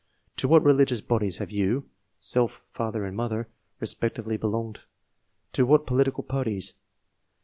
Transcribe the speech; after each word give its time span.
To 0.37 0.47
wliat 0.47 0.65
religious 0.65 0.99
bodies 0.99 1.37
have 1.37 1.51
you 1.51 1.87
(self, 2.17 2.63
father 2.71 3.05
and 3.05 3.15
mother) 3.15 3.49
respectively 3.79 4.35
belonged? 4.35 4.79
To 5.59 5.63
what 5.63 5.85
political 5.85 6.23
parties 6.23 6.73